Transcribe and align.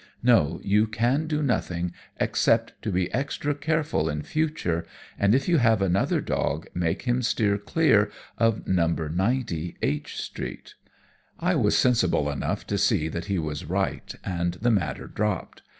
No, 0.23 0.59
you 0.63 0.87
can 0.87 1.27
do 1.27 1.43
nothing 1.43 1.93
except 2.19 2.73
to 2.81 2.91
be 2.91 3.13
extra 3.13 3.53
careful 3.53 4.09
in 4.09 4.23
future, 4.23 4.83
and 5.15 5.35
if 5.35 5.47
you 5.47 5.57
have 5.59 5.79
another 5.79 6.19
dog 6.21 6.65
make 6.73 7.03
him 7.03 7.21
steer 7.21 7.59
clear 7.59 8.09
of 8.39 8.67
No. 8.67 8.87
90 8.87 9.77
H 9.83 10.19
Street.' 10.19 10.73
"I 11.39 11.53
was 11.53 11.77
sensible 11.77 12.31
enough 12.31 12.65
to 12.65 12.79
see 12.79 13.09
that 13.09 13.25
he 13.25 13.37
was 13.37 13.65
right, 13.65 14.11
and 14.23 14.55
the 14.55 14.71
matter 14.71 15.05
dropped. 15.05 15.61